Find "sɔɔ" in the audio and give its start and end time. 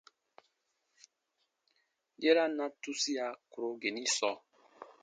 4.17-4.33